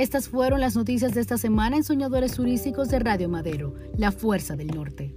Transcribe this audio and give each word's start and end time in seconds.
Estas 0.00 0.30
fueron 0.30 0.62
las 0.62 0.76
noticias 0.76 1.12
de 1.12 1.20
esta 1.20 1.36
semana 1.36 1.76
en 1.76 1.84
Soñadores 1.84 2.32
Turísticos 2.32 2.88
de 2.88 3.00
Radio 3.00 3.28
Madero, 3.28 3.74
La 3.98 4.12
Fuerza 4.12 4.56
del 4.56 4.68
Norte. 4.68 5.14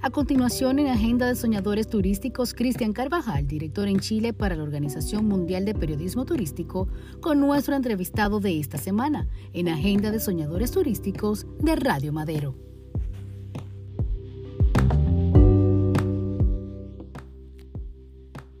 A 0.00 0.10
continuación, 0.10 0.78
en 0.78 0.86
Agenda 0.86 1.26
de 1.26 1.34
Soñadores 1.34 1.88
Turísticos, 1.88 2.54
Cristian 2.54 2.92
Carvajal, 2.92 3.48
director 3.48 3.88
en 3.88 3.98
Chile 3.98 4.32
para 4.32 4.54
la 4.54 4.62
Organización 4.62 5.26
Mundial 5.26 5.64
de 5.64 5.74
Periodismo 5.74 6.24
Turístico, 6.24 6.86
con 7.20 7.40
nuestro 7.40 7.74
entrevistado 7.74 8.38
de 8.38 8.60
esta 8.60 8.78
semana, 8.78 9.28
en 9.52 9.70
Agenda 9.70 10.12
de 10.12 10.20
Soñadores 10.20 10.70
Turísticos 10.70 11.48
de 11.58 11.74
Radio 11.74 12.12
Madero. 12.12 12.65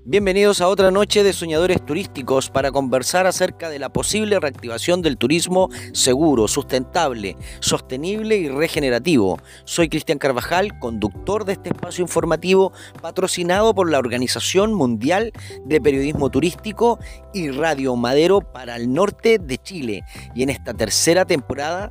Bienvenidos 0.08 0.60
a 0.60 0.68
otra 0.68 0.92
noche 0.92 1.24
de 1.24 1.32
Soñadores 1.32 1.84
Turísticos 1.84 2.48
para 2.48 2.70
conversar 2.70 3.26
acerca 3.26 3.68
de 3.70 3.80
la 3.80 3.88
posible 3.88 4.38
reactivación 4.38 5.02
del 5.02 5.18
turismo 5.18 5.68
seguro, 5.94 6.46
sustentable, 6.46 7.36
sostenible 7.58 8.36
y 8.36 8.48
regenerativo. 8.48 9.40
Soy 9.64 9.88
Cristian 9.88 10.18
Carvajal, 10.18 10.78
conductor 10.78 11.44
de 11.44 11.54
este 11.54 11.70
espacio 11.70 12.02
informativo 12.02 12.72
patrocinado 13.02 13.74
por 13.74 13.90
la 13.90 13.98
Organización 13.98 14.74
Mundial 14.74 15.32
de 15.64 15.80
Periodismo 15.80 16.30
Turístico 16.30 17.00
y 17.34 17.50
Radio 17.50 17.96
Madero 17.96 18.42
para 18.42 18.76
el 18.76 18.92
norte 18.92 19.40
de 19.40 19.58
Chile. 19.58 20.04
Y 20.36 20.44
en 20.44 20.50
esta 20.50 20.72
tercera 20.72 21.24
temporada 21.24 21.90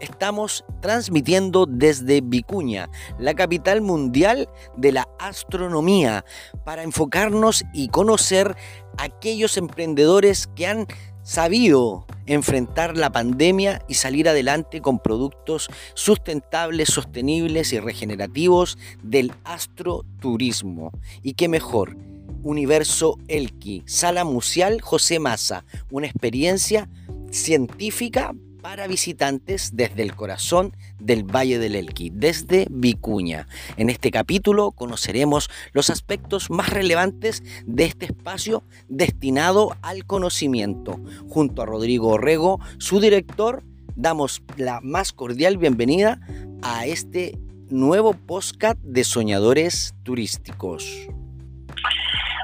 estamos 0.00 0.64
transmitiendo 0.80 1.66
desde 1.66 2.20
Vicuña, 2.20 2.88
la 3.18 3.34
capital 3.34 3.80
mundial 3.80 4.48
de 4.76 4.92
la 4.92 5.08
astronomía, 5.18 6.24
para 6.64 6.82
enfocarnos 6.82 7.64
y 7.72 7.88
conocer 7.88 8.56
a 8.98 9.04
aquellos 9.04 9.56
emprendedores 9.56 10.48
que 10.54 10.66
han 10.66 10.86
sabido 11.22 12.06
enfrentar 12.26 12.96
la 12.96 13.10
pandemia 13.10 13.82
y 13.88 13.94
salir 13.94 14.28
adelante 14.28 14.80
con 14.80 14.98
productos 14.98 15.68
sustentables, 15.94 16.88
sostenibles 16.88 17.72
y 17.72 17.80
regenerativos 17.80 18.78
del 19.02 19.32
astroturismo. 19.44 20.92
Y 21.22 21.34
qué 21.34 21.48
mejor, 21.48 21.96
Universo 22.42 23.18
Elqui, 23.28 23.82
Sala 23.86 24.24
Museal 24.24 24.80
José 24.80 25.18
Maza, 25.18 25.64
una 25.90 26.06
experiencia 26.06 26.88
científica 27.30 28.32
para 28.62 28.86
visitantes 28.86 29.76
desde 29.76 30.02
el 30.02 30.14
corazón 30.14 30.76
del 30.98 31.24
Valle 31.24 31.58
del 31.58 31.74
Elqui, 31.74 32.10
desde 32.12 32.66
Vicuña. 32.70 33.46
En 33.76 33.90
este 33.90 34.10
capítulo 34.10 34.72
conoceremos 34.72 35.50
los 35.72 35.90
aspectos 35.90 36.50
más 36.50 36.70
relevantes 36.70 37.42
de 37.66 37.84
este 37.84 38.06
espacio 38.06 38.62
destinado 38.88 39.76
al 39.82 40.04
conocimiento. 40.04 41.00
Junto 41.28 41.62
a 41.62 41.66
Rodrigo 41.66 42.08
Orrego, 42.08 42.60
su 42.78 43.00
director, 43.00 43.62
damos 43.96 44.42
la 44.56 44.80
más 44.82 45.12
cordial 45.12 45.56
bienvenida 45.56 46.20
a 46.62 46.86
este 46.86 47.38
nuevo 47.68 48.14
podcast 48.14 48.78
de 48.82 49.04
soñadores 49.04 49.94
turísticos. 50.02 50.84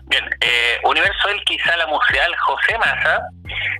Bien, 0.08 0.24
eh, 0.40 0.78
Universo 0.84 1.28
Elqui 1.28 1.58
Sala 1.58 1.86
Museal 1.88 2.32
José 2.36 2.78
Maza 2.78 3.22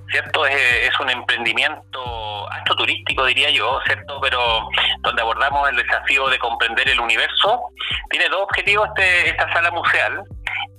¿cierto? 0.09 0.45
Es, 0.45 0.99
un 0.99 1.09
emprendimiento 1.09 2.51
astroturístico, 2.51 3.25
diría 3.25 3.49
yo, 3.51 3.79
¿cierto? 3.85 4.19
Pero 4.21 4.67
donde 5.01 5.21
abordamos 5.21 5.69
el 5.69 5.75
desafío 5.75 6.27
de 6.27 6.39
comprender 6.39 6.89
el 6.89 6.99
universo. 6.99 7.61
Tiene 8.09 8.29
dos 8.29 8.41
objetivos 8.41 8.87
este, 8.89 9.29
esta 9.29 9.51
sala 9.53 9.71
museal. 9.71 10.23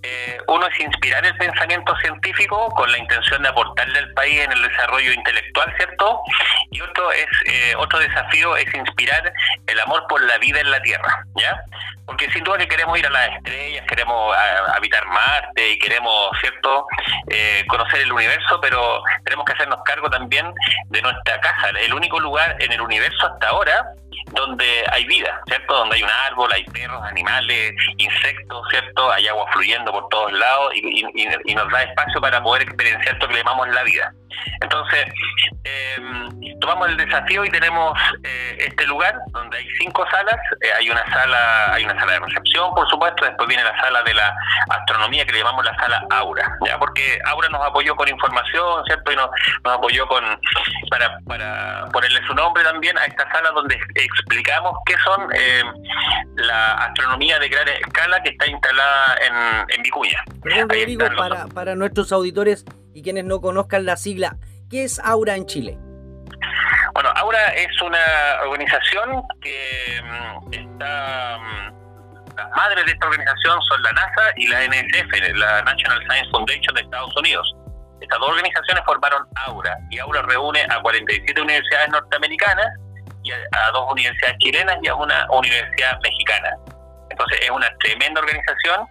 Eh, 0.02 0.38
uno 0.46 0.66
es 0.68 0.80
inspirar 0.80 1.24
el 1.26 1.36
pensamiento 1.36 1.94
científico 1.96 2.68
con 2.70 2.90
la 2.90 2.98
intención 2.98 3.42
de 3.42 3.48
aportarle 3.48 3.98
al 3.98 4.12
país 4.12 4.40
en 4.40 4.52
el 4.52 4.62
desarrollo 4.62 5.12
intelectual, 5.12 5.74
¿cierto? 5.76 6.20
Y 6.70 6.80
otro 6.80 7.10
es 7.10 7.26
eh, 7.46 7.74
otro 7.76 7.98
desafío 7.98 8.56
es 8.56 8.72
inspirar 8.74 9.32
el 9.66 9.80
amor 9.80 10.06
por 10.08 10.22
la 10.22 10.38
vida 10.38 10.60
en 10.60 10.70
la 10.70 10.80
Tierra, 10.82 11.24
¿ya? 11.34 11.60
Porque 12.06 12.30
sin 12.30 12.44
duda 12.44 12.58
que 12.58 12.68
queremos 12.68 12.96
ir 12.98 13.06
a 13.06 13.10
las 13.10 13.36
estrellas, 13.36 13.84
queremos 13.88 14.34
habitar 14.74 15.04
Marte 15.06 15.72
y 15.72 15.78
queremos, 15.78 16.30
¿cierto?, 16.40 16.86
eh, 17.28 17.64
conocer 17.68 18.00
el 18.00 18.12
universo, 18.12 18.60
pero 18.62 19.02
tenemos 19.24 19.44
que 19.44 19.52
hacernos 19.52 19.82
cargo 19.84 20.08
también 20.08 20.52
de 20.86 21.02
nuestra 21.02 21.40
casa, 21.40 21.68
el 21.70 21.92
único 21.92 22.18
lugar 22.20 22.56
en 22.60 22.72
el 22.72 22.80
universo 22.80 23.26
hasta 23.26 23.48
ahora 23.48 23.84
donde 24.32 24.84
hay 24.92 25.04
vida, 25.06 25.40
¿cierto? 25.46 25.74
Donde 25.74 25.96
hay 25.96 26.02
un 26.02 26.10
árbol, 26.10 26.50
hay 26.52 26.64
perros, 26.64 27.02
animales, 27.04 27.74
insectos, 27.96 28.66
¿cierto? 28.70 29.10
Hay 29.10 29.26
agua 29.28 29.46
fluyendo 29.52 29.87
por 29.92 30.08
todos 30.08 30.32
lados 30.32 30.72
y, 30.74 31.04
nos 31.54 31.72
da 31.72 31.82
espacio 31.82 32.20
para 32.20 32.42
poder 32.42 32.62
experienciar 32.62 33.16
lo 33.20 33.26
que 33.26 33.34
le 33.34 33.38
llamamos 33.40 33.68
la 33.68 33.82
vida. 33.82 34.12
Entonces, 34.60 35.06
eh, 35.64 35.96
tomamos 36.60 36.88
el 36.88 36.96
desafío 36.96 37.44
y 37.44 37.50
tenemos 37.50 37.98
eh, 38.24 38.56
este 38.60 38.86
lugar 38.86 39.18
donde 39.28 39.58
hay 39.58 39.68
cinco 39.78 40.04
salas. 40.10 40.36
Eh, 40.60 40.70
hay 40.76 40.90
una 40.90 41.04
sala, 41.12 41.74
hay 41.74 41.84
una 41.84 41.98
sala 41.98 42.12
de 42.12 42.20
recepción, 42.20 42.74
por 42.74 42.88
supuesto. 42.88 43.24
Después 43.24 43.48
viene 43.48 43.64
la 43.64 43.78
sala 43.80 44.02
de 44.02 44.14
la 44.14 44.34
astronomía 44.70 45.24
que 45.24 45.32
le 45.32 45.38
llamamos 45.38 45.64
la 45.64 45.76
sala 45.76 46.04
Aura, 46.10 46.58
ya 46.64 46.78
porque 46.78 47.18
Aura 47.26 47.48
nos 47.48 47.64
apoyó 47.64 47.94
con 47.96 48.08
información, 48.08 48.84
cierto, 48.86 49.12
y 49.12 49.16
nos, 49.16 49.28
apoyó 49.64 50.06
con 50.06 50.24
para, 50.90 51.18
para 51.26 51.86
ponerle 51.92 52.20
su 52.26 52.34
nombre 52.34 52.62
también 52.64 52.96
a 52.98 53.04
esta 53.04 53.30
sala 53.30 53.50
donde 53.50 53.78
explicamos 53.94 54.72
qué 54.86 54.94
son 55.04 55.28
la 56.36 56.72
astronomía 56.74 57.38
de 57.38 57.48
gran 57.48 57.68
escala 57.68 58.22
que 58.22 58.30
está 58.30 58.46
instalada 58.46 59.16
en, 59.68 59.77
en 59.78 59.82
Vicuña. 59.82 60.24
para, 61.16 61.46
para 61.46 61.74
nuestros 61.74 62.12
auditores 62.12 62.64
y 62.94 63.02
quienes 63.02 63.24
no 63.24 63.40
conozcan 63.40 63.86
la 63.86 63.96
sigla, 63.96 64.36
¿qué 64.70 64.84
es 64.84 64.98
Aura 65.00 65.36
en 65.36 65.46
Chile? 65.46 65.78
Bueno, 66.94 67.10
Aura 67.14 67.54
es 67.54 67.80
una 67.82 67.98
organización 68.42 69.22
que 69.40 70.00
mm, 70.02 70.52
está... 70.52 71.38
Mm, 71.38 71.78
las 72.36 72.50
madres 72.56 72.86
de 72.86 72.92
esta 72.92 73.06
organización 73.06 73.60
son 73.62 73.82
la 73.82 73.92
NASA 73.92 74.22
y 74.36 74.46
la 74.46 74.64
NSF, 74.64 75.34
la 75.34 75.62
National 75.62 75.98
Science 76.08 76.30
Foundation 76.30 76.74
de 76.74 76.82
Estados 76.82 77.16
Unidos. 77.16 77.52
Estas 78.00 78.18
dos 78.20 78.28
organizaciones 78.30 78.84
formaron 78.84 79.26
Aura 79.46 79.76
y 79.90 79.98
Aura 79.98 80.22
reúne 80.22 80.64
a 80.70 80.80
47 80.80 81.40
universidades 81.40 81.88
norteamericanas 81.88 82.68
y 83.24 83.32
a, 83.32 83.70
dos 83.72 83.90
universidades 83.90 84.38
chilenas 84.38 84.76
y 84.82 84.88
a 84.88 84.94
una 84.94 85.26
universidad 85.30 85.98
mexicana. 86.00 86.50
Entonces 87.10 87.40
es 87.42 87.50
una 87.50 87.68
tremenda 87.80 88.20
organización 88.20 88.86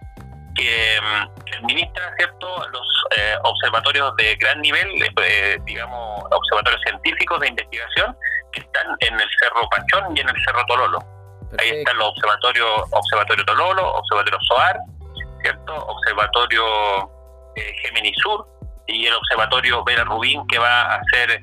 que 0.58 0.98
mm, 1.00 1.54
administra 1.58 2.12
cierto 2.16 2.68
los 2.72 2.86
eh, 3.16 3.36
observatorios 3.44 4.14
de 4.16 4.34
gran 4.36 4.60
nivel, 4.60 4.88
eh, 5.22 5.58
digamos 5.64 6.24
observatorios 6.30 6.82
científicos 6.82 7.40
de 7.40 7.48
investigación 7.48 8.16
que 8.52 8.60
están 8.60 8.86
en 9.00 9.14
el 9.14 9.28
Cerro 9.40 9.68
Pachón 9.70 10.16
y 10.16 10.20
en 10.20 10.28
el 10.28 10.36
Cerro 10.44 10.64
Tololo. 10.66 10.98
Ahí 11.58 11.70
están 11.70 11.96
los 11.96 12.08
observatorios 12.08 12.82
Observatorio 12.90 13.44
Tololo, 13.46 13.94
Observatorio 13.94 14.38
SOAR, 14.48 14.78
cierto, 15.42 15.74
Observatorio 15.86 16.64
eh, 17.56 17.72
Gemini 17.82 18.12
Sur 18.14 18.46
y 18.86 19.06
el 19.06 19.14
Observatorio 19.14 19.84
Vera 19.84 20.04
Rubín 20.04 20.46
que 20.48 20.58
va 20.58 20.94
a 20.94 21.00
ser 21.12 21.42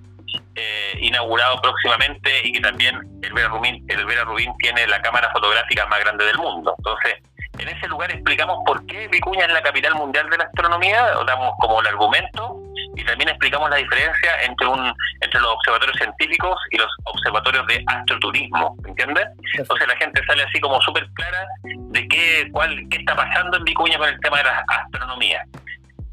eh, 0.56 0.97
inaugurado 1.00 1.59
próximamente 1.62 2.30
y 2.44 2.53
que 2.53 2.59
también 2.59 3.00
el 3.24 3.34
Vera 3.34 3.47
Rubín, 3.47 3.84
el 3.88 4.06
Vera 4.06 4.26
Rubín 4.26 4.53
tiene 4.59 4.86
la 4.88 5.02
cámara 5.02 5.32
fotográfica 5.32 5.86
más 5.88 6.00
grande 6.02 6.26
del 6.26 6.38
mundo. 6.38 6.76
Entonces 6.78 7.16
en 7.57 7.69
ese 7.69 7.88
lugar 7.88 8.11
explicamos 8.11 8.59
por 8.66 8.85
qué 8.85 9.07
Vicuña 9.07 9.45
es 9.45 9.53
la 9.53 9.61
capital 9.61 9.95
mundial 9.95 10.29
de 10.29 10.38
la 10.38 10.43
astronomía, 10.45 11.05
damos 11.25 11.53
como 11.59 11.81
el 11.81 11.88
argumento 11.88 12.57
y 12.95 13.03
también 13.03 13.29
explicamos 13.29 13.69
la 13.69 13.77
diferencia 13.77 14.31
entre 14.43 14.67
un 14.67 14.93
entre 15.21 15.41
los 15.41 15.51
observatorios 15.51 15.97
científicos 15.97 16.57
y 16.71 16.77
los 16.77 16.89
observatorios 17.05 17.66
de 17.67 17.83
astroturismo, 17.88 18.75
¿entiendes? 18.85 19.25
Entonces 19.57 19.87
la 19.87 19.96
gente 19.97 20.22
sale 20.25 20.43
así 20.43 20.59
como 20.59 20.81
súper 20.81 21.07
clara 21.13 21.46
de 21.63 22.07
qué, 22.07 22.49
cuál, 22.52 22.75
qué 22.90 22.97
está 22.97 23.16
pasando 23.16 23.58
en 23.58 23.63
Vicuña 23.63 23.97
con 23.97 24.09
el 24.09 24.19
tema 24.19 24.37
de 24.37 24.43
la 24.43 24.66
astronomía. 24.67 25.43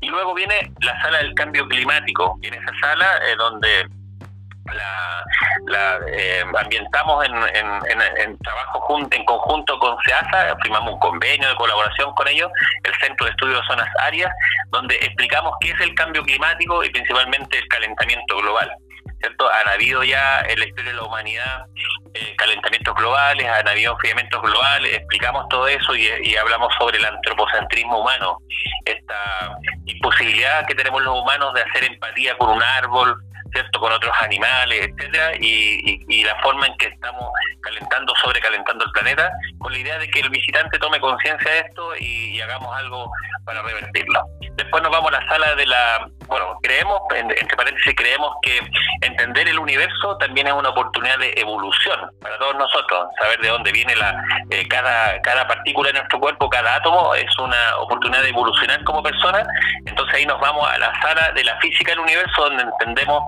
Y 0.01 0.09
luego 0.09 0.35
viene 0.35 0.73
la 0.81 1.01
sala 1.01 1.19
del 1.19 1.35
cambio 1.35 1.67
climático, 1.69 2.37
y 2.43 2.49
en 2.49 2.55
esa 2.55 2.73
sala 2.81 3.07
eh, 3.29 3.37
donde 3.37 3.87
la, 4.67 5.25
la 5.67 5.99
eh, 6.07 6.45
ambientamos 6.59 7.25
en, 7.25 7.35
en, 7.35 8.39
trabajo 8.39 8.99
en 9.11 9.25
conjunto 9.25 9.79
con 9.79 9.97
SEASA, 10.05 10.57
firmamos 10.63 10.95
un 10.95 11.01
convenio 11.01 11.49
de 11.49 11.55
colaboración 11.57 12.13
con 12.15 12.29
ellos, 12.29 12.51
el 12.85 12.95
Centro 13.01 13.27
de 13.27 13.33
Estudios 13.33 13.61
de 13.61 13.67
Zonas 13.67 13.89
Áreas, 14.01 14.31
donde 14.71 14.95
explicamos 14.97 15.55
qué 15.61 15.71
es 15.71 15.81
el 15.81 15.95
cambio 15.95 16.23
climático 16.23 16.85
y 16.85 16.91
principalmente 16.91 17.59
el 17.59 17.69
calentamiento 17.69 18.37
global. 18.39 18.71
¿cierto? 19.23 19.49
Han 19.51 19.69
habido 19.69 20.03
ya 20.03 20.41
en 20.49 20.59
la 20.59 20.67
historia 20.67 20.91
de 20.91 20.97
la 20.97 21.05
humanidad 21.05 21.67
eh, 22.15 22.35
calentamientos 22.37 22.95
globales, 22.95 23.49
han 23.49 23.69
habido 23.69 23.93
enfriamientos 23.93 24.43
globales, 24.43 24.95
explicamos 24.95 25.49
todo 25.49 25.67
eso 25.69 25.95
y, 25.95 26.37
hablamos 26.37 26.75
sobre 26.79 26.99
el 26.99 27.05
antropocentrismo 27.05 28.01
humano, 28.01 28.39
esta 28.85 29.57
imposibilidad 29.87 30.67
que 30.67 30.75
tenemos 30.75 31.03
los 31.03 31.19
humanos 31.19 31.55
de 31.55 31.63
hacer 31.63 31.85
empatía 31.85 32.37
con 32.37 32.51
un 32.51 32.63
árbol, 32.63 33.17
¿cierto? 33.53 33.81
con 33.81 33.93
otros 33.93 34.15
animales, 34.21 34.89
etcétera, 34.89 35.33
y, 35.39 36.23
la 36.23 36.41
forma 36.41 36.67
en 36.67 36.77
que 36.77 36.87
estamos 36.87 37.31
calentando, 37.63 38.15
sobrecalentando 38.23 38.85
el 38.85 38.93
planeta, 38.93 39.31
con 39.59 39.73
la 39.73 39.79
idea 39.79 39.99
de 39.99 40.09
que 40.09 40.21
el 40.21 40.31
visitante 40.31 40.79
tome 40.79 41.01
conciencia 41.01 41.51
de 41.51 41.59
esto 41.59 41.97
y, 41.99 42.41
hagamos 42.41 42.77
algo 42.77 43.11
para 43.45 43.63
revertirlo. 43.63 44.21
Después 44.55 44.83
nos 44.83 44.93
vamos 44.93 45.13
a 45.13 45.21
la 45.21 45.29
sala 45.29 45.55
de 45.55 45.67
la 45.67 46.07
bueno, 46.33 46.59
creemos, 46.63 46.99
entre 47.15 47.57
paréntesis, 47.57 47.95
creemos 47.95 48.33
que 48.41 48.59
entender 49.03 49.49
el 49.49 49.59
universo 49.59 50.17
también 50.17 50.47
es 50.47 50.55
una 50.55 50.71
oportunidad 50.71 51.19
de 51.19 51.35
evolución 51.37 52.11
para 52.23 52.39
todos 52.39 52.55
nosotros. 52.57 53.07
Saber 53.21 53.39
de 53.41 53.49
dónde 53.49 53.71
viene 53.71 53.95
la 53.97 54.17
eh, 54.51 54.67
cada, 54.69 55.21
cada 55.21 55.47
partícula 55.47 55.89
de 55.89 55.99
nuestro 55.99 56.19
cuerpo, 56.21 56.49
cada 56.49 56.77
átomo, 56.77 57.15
es 57.15 57.39
una 57.39 57.77
oportunidad 57.81 58.23
de 58.23 58.31
evolucionar 58.31 58.83
como 58.85 59.03
persona. 59.03 59.45
Entonces 59.85 60.15
ahí 60.15 60.25
nos 60.25 60.41
vamos 60.41 60.67
a 60.67 60.79
la 60.79 60.93
sala 61.03 61.33
de 61.33 61.45
la 61.45 61.59
física 61.61 61.93
del 61.93 62.01
universo, 62.01 62.45
donde 62.45 62.63
entendemos 62.63 63.23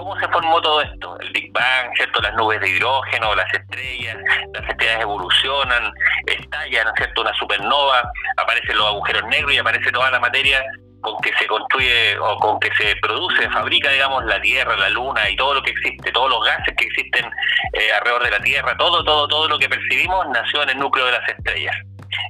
cómo 0.00 0.18
se 0.18 0.28
formó 0.28 0.60
todo 0.62 0.80
esto. 0.80 1.18
El 1.20 1.30
Big 1.30 1.52
Bang, 1.52 1.94
¿cierto? 1.94 2.22
Las 2.22 2.32
nubes 2.34 2.58
de 2.60 2.70
hidrógeno, 2.70 3.34
las 3.34 3.52
estrellas, 3.52 4.16
las 4.54 4.68
estrellas 4.68 5.00
evolucionan, 5.02 5.92
estallan, 6.26 6.86
¿cierto? 6.96 7.20
Una 7.20 7.34
supernova, 7.34 8.10
aparecen 8.38 8.78
los 8.78 8.86
agujeros 8.86 9.24
negros 9.28 9.52
y 9.52 9.58
aparece 9.58 9.92
toda 9.92 10.10
la 10.10 10.18
materia 10.18 10.64
con 11.02 11.20
que 11.20 11.32
se 11.38 11.46
construye 11.46 12.18
o 12.18 12.36
con 12.38 12.58
que 12.60 12.70
se 12.78 12.96
produce, 12.96 13.48
fabrica, 13.50 13.90
digamos, 13.90 14.24
la 14.24 14.40
Tierra, 14.40 14.76
la 14.76 14.88
Luna 14.88 15.28
y 15.28 15.36
todo 15.36 15.54
lo 15.54 15.62
que 15.62 15.70
existe, 15.70 16.12
todos 16.12 16.30
los 16.30 16.44
gases 16.44 16.74
que 16.76 16.84
existen 16.86 17.30
eh, 17.72 17.92
alrededor 17.92 18.24
de 18.24 18.30
la 18.30 18.40
Tierra, 18.40 18.76
todo, 18.78 19.04
todo, 19.04 19.28
todo 19.28 19.48
lo 19.48 19.58
que 19.58 19.68
percibimos 19.68 20.26
nació 20.28 20.62
en 20.62 20.70
el 20.70 20.78
núcleo 20.78 21.06
de 21.06 21.12
las 21.12 21.28
estrellas. 21.28 21.76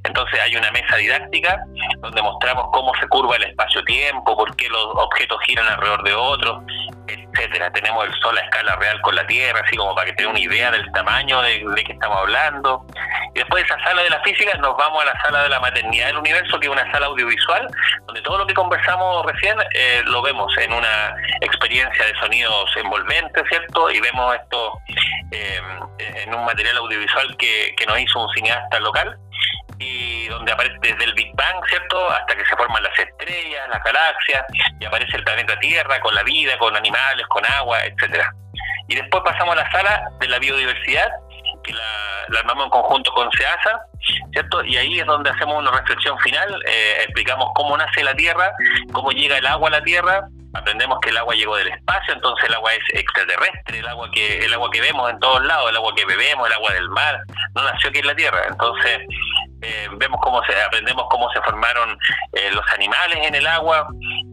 Entonces 0.05 0.41
hay 0.41 0.57
una 0.57 0.71
mesa 0.71 0.97
didáctica 0.97 1.63
donde 1.99 2.23
mostramos 2.23 2.67
cómo 2.73 2.93
se 3.01 3.07
curva 3.09 3.37
el 3.37 3.45
espacio-tiempo, 3.45 4.37
por 4.37 4.57
qué 4.57 4.69
los 4.69 4.87
objetos 4.95 5.39
giran 5.47 5.67
alrededor 5.67 6.03
de 6.03 6.15
otros, 6.15 6.63
etcétera. 7.07 7.71
Tenemos 7.73 8.07
el 8.07 8.15
Sol 8.21 8.37
a 8.39 8.41
escala 8.41 8.77
real 8.77 9.01
con 9.03 9.15
la 9.15 9.27
Tierra, 9.27 9.61
así 9.65 9.77
como 9.77 9.95
para 9.95 10.07
que 10.07 10.15
tenga 10.15 10.31
una 10.31 10.41
idea 10.41 10.71
del 10.71 10.91
tamaño 10.93 11.43
de, 11.43 11.65
de 11.65 11.85
que 11.85 11.93
estamos 11.93 12.19
hablando. 12.19 12.87
Y 13.35 13.39
después 13.39 13.63
de 13.63 13.75
esa 13.75 13.85
sala 13.85 14.03
de 14.03 14.11
la 14.11 14.21
física 14.23 14.57
nos 14.59 14.77
vamos 14.77 15.03
a 15.03 15.07
la 15.07 15.23
sala 15.23 15.43
de 15.43 15.49
la 15.51 15.61
maternidad 15.61 16.07
del 16.07 16.19
universo, 16.19 16.59
que 16.59 16.67
es 16.67 16.73
una 16.73 16.91
sala 16.91 17.07
audiovisual, 17.07 17.69
donde 18.07 18.23
todo 18.23 18.39
lo 18.39 18.47
que 18.47 18.55
conversamos 18.55 19.25
recién 19.27 19.57
eh, 19.75 20.03
lo 20.07 20.23
vemos 20.23 20.57
en 20.59 20.73
una 20.73 21.15
experiencia 21.41 22.07
de 22.07 22.15
sonidos 22.19 22.71
envolventes, 22.77 23.43
¿cierto? 23.49 23.91
Y 23.91 24.01
vemos 24.01 24.35
esto 24.35 24.79
eh, 25.31 25.61
en 25.99 26.35
un 26.35 26.45
material 26.45 26.79
audiovisual 26.79 27.37
que, 27.37 27.75
que 27.77 27.87
nos 27.87 28.01
hizo 28.01 28.21
un 28.21 28.29
cineasta 28.35 28.81
local 28.81 29.19
y 29.81 30.29
donde 30.29 30.53
aparece 30.53 30.77
desde 30.81 31.05
el 31.05 31.15
Big 31.15 31.35
Bang, 31.35 31.57
¿cierto? 31.69 32.11
Hasta 32.11 32.37
que 32.37 32.45
se 32.45 32.57
forman 32.57 32.83
las 32.83 32.97
estrellas, 32.99 33.69
las 33.71 33.83
galaxias, 33.83 34.45
y 34.79 34.85
aparece 34.85 35.17
el 35.17 35.25
planeta 35.25 35.59
Tierra 35.59 35.99
con 36.01 36.15
la 36.15 36.23
vida, 36.23 36.57
con 36.59 36.77
animales, 36.77 37.27
con 37.29 37.45
agua, 37.47 37.79
etcétera. 37.85 38.33
Y 38.89 38.95
después 38.95 39.23
pasamos 39.25 39.57
a 39.57 39.63
la 39.63 39.71
sala 39.71 40.11
de 40.21 40.29
la 40.29 40.39
biodiversidad, 40.39 41.11
que 41.65 41.73
la, 41.73 42.39
armamos 42.39 42.65
en 42.65 42.71
conjunto 42.71 43.13
con 43.13 43.31
SEASA, 43.33 43.81
¿cierto? 44.33 44.65
Y 44.65 44.77
ahí 44.77 45.01
es 45.01 45.07
donde 45.07 45.31
hacemos 45.31 45.57
una 45.59 45.71
reflexión 45.71 46.19
final, 46.21 46.63
eh, 46.67 47.03
explicamos 47.05 47.51
cómo 47.55 47.77
nace 47.77 48.05
la 48.05 48.15
Tierra, 48.15 48.53
cómo 48.93 49.11
llega 49.13 49.39
el 49.39 49.47
agua 49.47 49.69
a 49.69 49.73
la 49.73 49.83
Tierra, 49.83 50.29
aprendemos 50.55 50.99
que 51.01 51.11
el 51.11 51.17
agua 51.17 51.35
llegó 51.35 51.57
del 51.57 51.69
espacio, 51.69 52.15
entonces 52.15 52.49
el 52.49 52.55
agua 52.55 52.75
es 52.75 52.83
extraterrestre, 52.95 53.79
el 53.79 53.89
agua 53.89 54.11
que 54.11 54.45
el 54.45 54.53
agua 54.53 54.71
que 54.71 54.81
vemos 54.81 55.11
en 55.11 55.19
todos 55.21 55.45
lados, 55.45 55.71
el 55.71 55.77
agua 55.77 55.95
que 55.95 56.05
bebemos, 56.05 56.47
el 56.47 56.55
agua 56.55 56.73
del 56.73 56.89
mar, 56.91 57.21
no 57.55 57.63
nació 57.63 57.91
aquí 57.91 57.99
en 58.01 58.07
la 58.07 58.15
Tierra. 58.15 58.43
Entonces 58.49 58.99
eh, 59.63 59.89
vemos 59.93 60.19
cómo 60.23 60.43
se 60.45 60.59
aprendemos 60.61 61.05
cómo 61.11 61.31
se 61.33 61.41
formaron 61.43 61.99
eh, 62.33 62.51
los 62.53 62.65
animales 62.73 63.19
en 63.27 63.35
el 63.35 63.47
agua, 63.47 63.89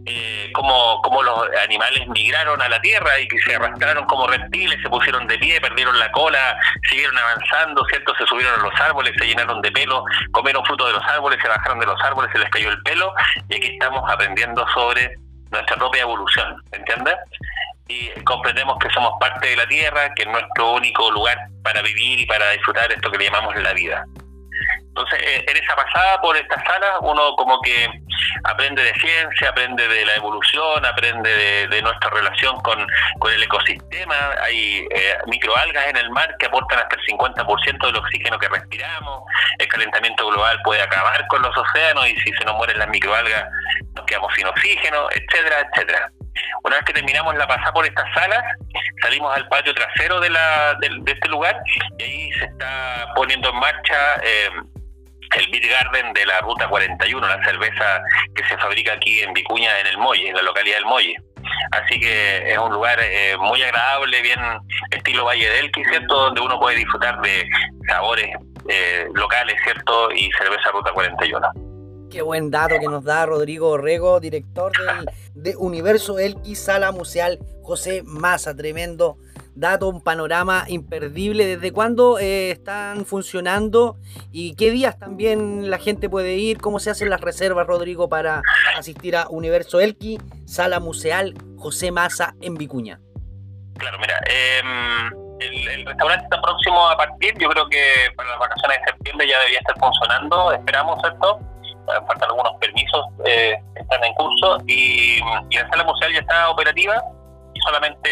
eh, 0.05 0.49
cómo, 0.53 1.01
cómo 1.01 1.21
los 1.21 1.49
animales 1.63 2.07
migraron 2.07 2.61
a 2.61 2.69
la 2.69 2.79
Tierra 2.79 3.19
y 3.19 3.27
que 3.27 3.37
se 3.39 3.55
arrastraron 3.55 4.05
como 4.05 4.27
reptiles, 4.27 4.81
se 4.81 4.89
pusieron 4.89 5.27
de 5.27 5.37
pie, 5.37 5.59
perdieron 5.59 5.97
la 5.99 6.11
cola, 6.11 6.57
siguieron 6.89 7.17
avanzando, 7.17 7.85
cierto, 7.85 8.15
se 8.15 8.25
subieron 8.25 8.59
a 8.59 8.63
los 8.63 8.79
árboles, 8.79 9.13
se 9.17 9.25
llenaron 9.25 9.61
de 9.61 9.71
pelo, 9.71 10.03
comieron 10.31 10.63
fruto 10.65 10.87
de 10.87 10.93
los 10.93 11.03
árboles, 11.03 11.39
se 11.41 11.49
bajaron 11.49 11.79
de 11.79 11.85
los 11.87 12.01
árboles, 12.01 12.31
se 12.31 12.39
les 12.39 12.49
cayó 12.49 12.69
el 12.69 12.81
pelo 12.83 13.13
y 13.49 13.55
aquí 13.55 13.67
estamos 13.73 14.09
aprendiendo 14.09 14.65
sobre 14.73 15.15
nuestra 15.51 15.75
propia 15.77 16.03
evolución, 16.03 16.61
¿entiendes? 16.71 17.15
Y 17.89 18.09
comprendemos 18.23 18.77
que 18.79 18.89
somos 18.91 19.13
parte 19.19 19.47
de 19.47 19.55
la 19.55 19.67
Tierra, 19.67 20.13
que 20.13 20.23
es 20.23 20.29
nuestro 20.29 20.73
único 20.73 21.09
lugar 21.11 21.37
para 21.63 21.81
vivir 21.81 22.19
y 22.19 22.25
para 22.25 22.51
disfrutar 22.51 22.91
esto 22.91 23.09
que 23.11 23.17
le 23.17 23.25
llamamos 23.25 23.55
la 23.55 23.73
vida. 23.73 24.05
Entonces, 24.97 25.19
eh, 25.21 25.45
en 25.47 25.57
esa 25.57 25.75
pasada 25.75 26.19
por 26.21 26.35
esta 26.35 26.63
sala, 26.65 26.97
uno 27.01 27.35
como 27.35 27.61
que 27.61 27.87
aprende 28.45 28.83
de 28.83 28.93
ciencia, 28.95 29.49
aprende 29.49 29.87
de 29.87 30.05
la 30.05 30.15
evolución, 30.15 30.83
aprende 30.83 31.67
de, 31.67 31.81
nuestra 31.83 32.09
relación 32.09 32.59
con, 32.61 32.79
el 33.31 33.43
ecosistema. 33.43 34.15
Hay 34.41 34.87
eh, 34.89 35.17
microalgas 35.27 35.87
en 35.87 35.97
el 35.97 36.09
mar 36.09 36.35
que 36.39 36.47
aportan 36.47 36.79
hasta 36.79 36.95
el 36.95 37.01
50% 37.15 37.85
del 37.85 37.95
oxígeno 37.95 38.39
que 38.39 38.47
respiramos. 38.49 39.21
El 39.59 39.67
calentamiento 39.67 40.27
global 40.27 40.59
puede 40.63 40.81
acabar 40.81 41.27
con 41.27 41.43
los 41.43 41.55
océanos 41.55 42.09
y 42.09 42.15
si 42.21 42.33
se 42.33 42.45
nos 42.45 42.55
mueren 42.55 42.79
las 42.79 42.89
microalgas 42.89 43.45
nos 43.93 44.05
quedamos 44.05 44.33
sin 44.33 44.47
oxígeno, 44.47 45.09
etcétera, 45.11 45.57
etcétera. 45.71 46.11
Una 46.63 46.77
vez 46.77 46.85
que 46.85 46.93
terminamos 46.93 47.35
la 47.35 47.47
pasada 47.47 47.71
por 47.73 47.85
estas 47.85 48.05
salas, 48.13 48.43
salimos 49.01 49.35
al 49.35 49.47
patio 49.47 49.73
trasero 49.73 50.19
de, 50.19 50.29
la, 50.29 50.75
de, 50.79 51.11
este 51.11 51.29
lugar 51.29 51.55
y 51.97 52.03
ahí 52.03 52.31
se 52.33 52.45
está 52.45 53.11
poniendo 53.15 53.49
en 53.49 53.55
marcha 53.55 54.15
eh, 54.23 54.49
el 55.35 55.51
Beer 55.51 55.67
Garden 55.67 56.13
de 56.13 56.25
la 56.25 56.39
Ruta 56.39 56.67
41, 56.67 57.27
la 57.27 57.43
cerveza 57.43 58.01
que 58.33 58.43
se 58.45 58.57
fabrica 58.57 58.93
aquí 58.93 59.19
en 59.19 59.33
Vicuña, 59.33 59.79
en 59.79 59.87
el 59.87 59.97
Molle, 59.97 60.29
en 60.29 60.35
la 60.35 60.41
localidad 60.41 60.77
del 60.77 60.85
Molle. 60.85 61.15
Así 61.71 61.99
que 61.99 62.51
es 62.51 62.57
un 62.57 62.71
lugar 62.71 62.97
eh, 63.01 63.35
muy 63.37 63.61
agradable, 63.61 64.21
bien 64.21 64.39
estilo 64.91 65.25
Valle 65.25 65.49
del 65.49 65.65
Elqui, 65.65 65.83
¿cierto? 65.85 66.15
Donde 66.15 66.41
uno 66.41 66.59
puede 66.59 66.77
disfrutar 66.77 67.21
de 67.21 67.47
sabores 67.87 68.35
eh, 68.69 69.07
locales, 69.13 69.55
¿cierto? 69.63 70.11
Y 70.11 70.29
cerveza 70.31 70.71
Ruta 70.71 70.91
41. 70.91 71.47
Qué 72.09 72.21
buen 72.21 72.49
dato 72.49 72.79
que 72.79 72.87
nos 72.87 73.03
da 73.03 73.25
Rodrigo 73.25 73.69
Orrego, 73.69 74.19
director 74.19 74.71
de 75.35 75.55
Universo 75.57 76.19
Elqui, 76.19 76.55
Sala 76.55 76.91
Museal 76.91 77.37
José 77.63 78.01
Maza, 78.05 78.55
tremendo 78.55 79.17
dato, 79.59 79.89
un 79.89 80.01
panorama 80.01 80.65
imperdible. 80.67 81.45
¿Desde 81.45 81.71
cuándo 81.71 82.19
eh, 82.19 82.51
están 82.51 83.05
funcionando 83.05 83.97
y 84.31 84.55
qué 84.55 84.71
días 84.71 84.97
también 84.97 85.69
la 85.69 85.79
gente 85.79 86.09
puede 86.09 86.35
ir? 86.35 86.59
¿Cómo 86.59 86.79
se 86.79 86.89
hacen 86.89 87.09
las 87.09 87.21
reservas, 87.21 87.67
Rodrigo, 87.67 88.07
para 88.09 88.41
asistir 88.77 89.15
a 89.15 89.27
Universo 89.29 89.79
Elqui, 89.79 90.19
Sala 90.45 90.79
Museal 90.79 91.33
José 91.57 91.91
Maza 91.91 92.35
en 92.41 92.55
Vicuña? 92.55 92.99
Claro, 93.77 93.97
mira, 93.99 94.19
em, 94.25 95.11
el, 95.39 95.85
restaurante 95.85 96.23
está 96.23 96.41
próximo 96.41 96.87
a 96.87 96.97
partir, 96.97 97.37
yo 97.37 97.49
creo 97.49 97.69
que 97.69 97.81
para 98.15 98.29
las 98.29 98.39
vacaciones 98.39 98.79
de 98.79 98.91
septiembre 98.91 99.27
ya 99.27 99.37
debería 99.39 99.59
estar 99.59 99.77
funcionando, 99.77 100.51
esperamos 100.51 100.99
esto, 101.03 101.39
faltan 101.85 102.29
algunos 102.29 102.53
permisos 102.59 103.05
eh, 103.25 103.55
están 103.75 104.03
en 104.03 104.13
curso 104.15 104.57
y 104.67 105.19
la 105.51 105.69
sala 105.69 105.83
museal 105.85 106.11
ya 106.11 106.19
está 106.19 106.49
operativa 106.49 107.01
solamente 107.67 108.09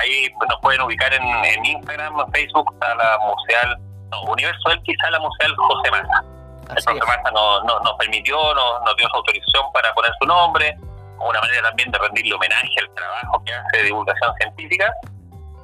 ahí 0.00 0.32
nos 0.48 0.60
pueden 0.60 0.80
ubicar 0.82 1.12
en, 1.12 1.64
Instagram, 1.64 2.20
en 2.20 2.32
Facebook, 2.32 2.72
Sala 2.80 3.18
Museal, 3.26 3.76
no, 4.10 4.22
Universo 4.22 4.70
Elqui, 4.70 4.94
Sala 4.96 5.18
Museal 5.18 5.54
José 5.56 5.90
Maza. 5.90 6.24
el 6.70 6.84
José 6.84 7.06
Maza 7.06 7.30
nos, 7.32 7.64
nos, 7.64 7.92
permitió, 7.98 8.36
nos, 8.54 8.82
nos, 8.84 8.96
dio 8.96 9.08
su 9.08 9.16
autorización 9.16 9.72
para 9.72 9.92
poner 9.94 10.12
su 10.20 10.26
nombre, 10.26 10.74
una 11.18 11.40
manera 11.40 11.62
también 11.62 11.90
de 11.90 11.98
rendirle 11.98 12.34
homenaje 12.34 12.74
al 12.80 12.94
trabajo 12.94 13.42
que 13.44 13.52
hace 13.52 13.76
de 13.78 13.82
divulgación 13.84 14.34
científica. 14.36 14.94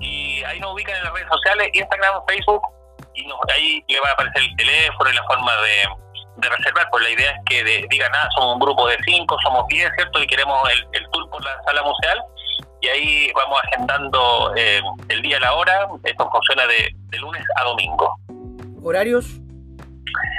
Y 0.01 0.43
ahí 0.45 0.59
nos 0.61 0.73
ubican 0.73 0.97
en 0.97 1.05
las 1.05 1.13
redes 1.13 1.29
sociales, 1.29 1.71
Instagram, 1.75 2.23
Facebook, 2.27 2.63
y 3.15 3.27
ahí 3.55 3.85
le 3.89 4.01
va 4.01 4.09
a 4.11 4.13
aparecer 4.13 4.43
el 4.43 4.57
teléfono 4.57 5.11
y 5.11 5.15
la 5.15 5.25
forma 5.25 5.53
de, 5.57 6.49
reservar. 6.49 6.89
Pues 6.91 7.05
la 7.05 7.11
idea 7.11 7.31
es 7.33 7.39
que 7.47 7.87
digan, 7.91 8.11
ah, 8.15 8.27
somos 8.35 8.55
un 8.55 8.61
grupo 8.61 8.89
de 8.89 8.97
cinco, 9.05 9.37
somos 9.43 9.67
diez, 9.69 9.93
¿cierto? 9.95 10.23
Y 10.23 10.27
queremos 10.27 10.59
el, 10.71 10.89
el 10.93 11.11
tour 11.11 11.29
por 11.29 11.45
la 11.45 11.63
sala 11.65 11.83
museal 11.83 12.25
y 12.81 12.89
ahí 12.89 13.33
vamos 13.35 13.59
agendando 13.65 14.53
eh, 14.57 14.81
el 15.09 15.23
día 15.23 15.37
y 15.39 15.41
la 15.41 15.55
hora. 15.55 15.89
Esto 16.05 16.31
funciona 16.31 16.67
de, 16.67 16.95
de, 17.09 17.19
lunes 17.19 17.45
a 17.57 17.65
domingo. 17.65 18.19
¿Horarios? 18.83 19.27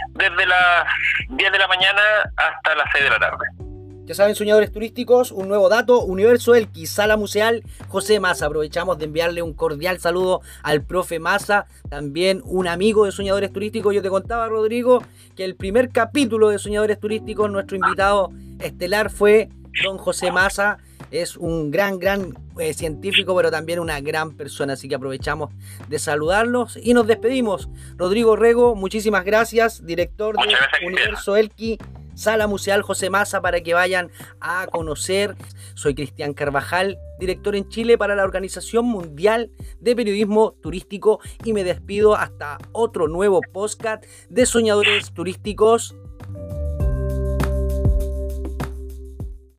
Desde 0.10 0.45
las 0.45 0.86
10 1.29 1.51
de 1.51 1.60
la 1.60 1.67
mañana 1.67 2.01
hasta 2.36 2.75
las 2.75 2.88
6 2.93 3.03
de 3.03 3.10
la 3.10 3.19
tarde. 3.19 3.45
Ya 4.05 4.15
saben, 4.15 4.36
soñadores 4.36 4.71
turísticos, 4.71 5.31
un 5.31 5.48
nuevo 5.48 5.69
dato, 5.69 6.01
Universo 6.01 6.55
Elqui, 6.55 6.86
Sala 6.88 7.17
Museal, 7.17 7.63
José 7.88 8.19
Massa. 8.19 8.48
Aprovechamos 8.48 8.98
de 8.98 9.05
enviarle 9.05 9.41
un 9.41 9.53
cordial 9.53 10.00
saludo 10.00 10.41
al 10.63 10.83
profe 10.83 11.19
Massa, 11.19 11.67
también 11.88 12.41
un 12.43 12.67
amigo 12.67 13.05
de 13.05 13.12
Soñadores 13.12 13.53
Turísticos. 13.53 13.93
Yo 13.93 14.01
te 14.01 14.10
contaba, 14.10 14.48
Rodrigo, 14.48 15.03
que 15.36 15.45
el 15.45 15.55
primer 15.55 15.91
capítulo 15.91 16.50
de 16.50 16.60
Soñadores 16.60 17.00
Turísticos, 17.00 17.50
nuestro 17.51 17.77
invitado 17.77 18.31
estelar 18.60 19.12
fue 19.12 19.50
don 19.83 19.98
José 19.98 20.31
Massa, 20.31 20.79
es 21.12 21.38
un 21.38 21.72
gran, 21.72 22.00
gran 22.00 22.34
eh, 22.58 22.74
científico, 22.74 23.36
pero 23.36 23.51
también 23.51 23.80
una 23.80 24.00
gran 24.00 24.32
persona. 24.36 24.74
Así 24.74 24.88
que 24.88 24.96
aprovechamos 24.96 25.51
de 25.88 26.00
saludarlos 26.00 26.80
y 26.82 26.94
nos 26.94 27.06
despedimos. 27.08 27.70
Rodrigo 27.98 28.36
Rego, 28.36 28.75
muchísimas 28.75 29.25
gracias, 29.25 29.86
director 29.86 30.36
de 30.36 30.86
Universo 30.88 31.36
Elqui. 31.36 31.77
Sala 32.13 32.46
Museal 32.46 32.82
José 32.82 33.10
Maza 33.10 33.41
para 33.41 33.62
que 33.62 33.74
vayan 33.74 34.12
a 34.39 34.68
conocer. 34.68 35.36
Soy 35.74 35.96
Cristian 35.96 36.34
Carvajal, 36.34 37.00
director 37.20 37.56
en 37.56 37.68
Chile 37.70 37.98
para 37.98 38.15
la 38.15 38.24
Organización 38.24 38.86
Mundial 38.86 39.50
de 39.80 39.96
Periodismo 39.96 40.53
Turístico 40.62 41.20
y 41.44 41.53
me 41.53 41.63
despido 41.63 42.15
hasta 42.15 42.58
otro 42.74 43.08
nuevo 43.08 43.41
podcast 43.53 44.03
de 44.30 44.46
Soñadores 44.46 45.12
Turísticos 45.13 45.96